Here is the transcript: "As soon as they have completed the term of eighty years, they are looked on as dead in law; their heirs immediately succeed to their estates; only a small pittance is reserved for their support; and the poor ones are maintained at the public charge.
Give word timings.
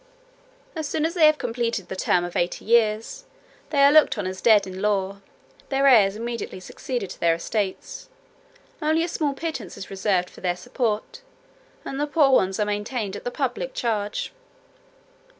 "As 0.75 0.87
soon 0.87 1.05
as 1.05 1.13
they 1.13 1.27
have 1.27 1.37
completed 1.37 1.87
the 1.87 1.95
term 1.95 2.23
of 2.23 2.35
eighty 2.35 2.65
years, 2.65 3.25
they 3.69 3.83
are 3.83 3.91
looked 3.91 4.17
on 4.17 4.25
as 4.25 4.41
dead 4.41 4.65
in 4.65 4.81
law; 4.81 5.17
their 5.69 5.85
heirs 5.85 6.15
immediately 6.15 6.59
succeed 6.59 7.07
to 7.07 7.19
their 7.19 7.35
estates; 7.35 8.09
only 8.81 9.03
a 9.03 9.07
small 9.07 9.33
pittance 9.35 9.77
is 9.77 9.91
reserved 9.91 10.31
for 10.31 10.41
their 10.41 10.57
support; 10.57 11.21
and 11.85 11.99
the 11.99 12.07
poor 12.07 12.31
ones 12.31 12.59
are 12.59 12.65
maintained 12.65 13.15
at 13.15 13.23
the 13.25 13.29
public 13.29 13.75
charge. 13.75 14.33